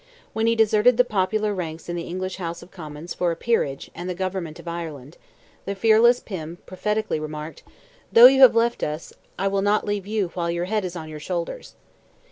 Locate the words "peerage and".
3.35-4.09